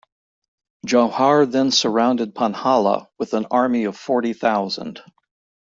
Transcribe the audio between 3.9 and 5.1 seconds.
forty thousand.